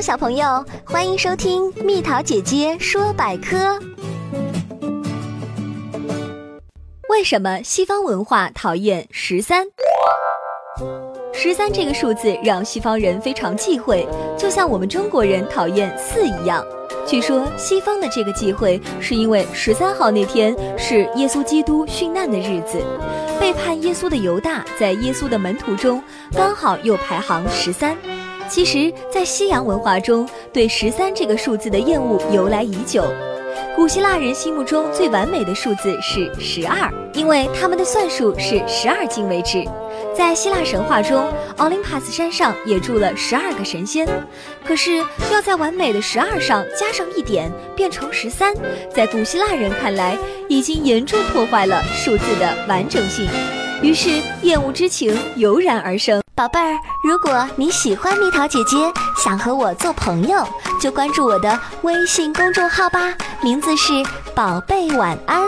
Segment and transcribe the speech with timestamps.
[0.00, 3.78] 小朋友，欢迎收听蜜桃姐姐说百科。
[7.10, 9.66] 为什么西方文化讨厌十三？
[11.34, 14.08] 十三这个数字让西方人非常忌讳，
[14.38, 16.64] 就像我们中国人讨厌四一样。
[17.06, 22.82] 据说西方的这个忌讳是因为十三号那天是耶稣基督殉难的日子，
[23.38, 27.94] 背叛耶稣的犹大在耶稣的门徒中刚好又排行十三。
[28.50, 33.04] 其实，在西洋文化中，对十三这个数字的厌恶由来已久。
[33.76, 39.64] 古希腊人心目中最完美的数字是十二，因为他们的算术是十二进位制。
[40.16, 44.06] 在希腊神话中，奥林帕斯山上也住了十二个神仙，
[44.64, 44.96] 可是
[45.32, 48.52] 要在完美的十二上加上一点，变成十三，
[48.92, 53.28] 在古希腊人看来，已经严重破坏了数字的完整性。
[53.82, 56.20] 于是厌恶之情油然而生。
[56.34, 58.76] 宝贝儿，如果你喜欢蜜桃姐姐，
[59.22, 60.46] 想和我做朋友，
[60.80, 63.92] 就关注我的微信公众号吧，名字是
[64.34, 65.42] “宝贝晚安”。